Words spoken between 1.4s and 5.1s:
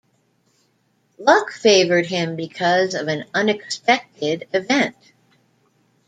favored him because of an unexpected event.